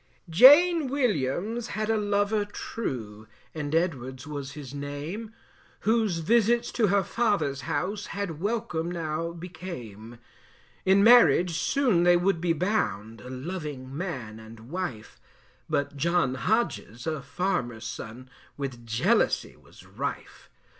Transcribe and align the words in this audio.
Jane 0.31 0.87
Williams 0.87 1.67
had 1.77 1.91
a 1.91 1.95
lover 1.95 2.43
true 2.43 3.27
And 3.53 3.75
Edwards 3.75 4.25
was 4.25 4.53
his 4.53 4.73
name, 4.73 5.31
Whose 5.81 6.17
visits 6.21 6.71
to 6.71 6.87
her 6.87 7.03
father's 7.03 7.61
house, 7.69 8.07
Had 8.07 8.39
welcome 8.41 8.89
now 8.89 9.31
became. 9.31 10.17
In 10.85 11.03
marriage 11.03 11.53
soon 11.59 12.01
they 12.01 12.17
would 12.17 12.41
be 12.41 12.51
bound, 12.53 13.21
A 13.21 13.29
loving 13.29 13.95
man 13.95 14.39
and 14.39 14.71
wife, 14.71 15.21
But 15.69 15.95
John 15.95 16.33
Hodges, 16.33 17.05
a 17.05 17.21
farmer's 17.21 17.85
son, 17.85 18.27
With 18.57 18.83
jealousy 18.87 19.55
was 19.55 19.85
rife. 19.85 20.49